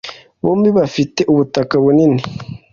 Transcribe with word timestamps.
Bombi 0.43 0.69
bafite 0.77 1.19
ubutaka 1.31 1.73
bunini 1.83 2.21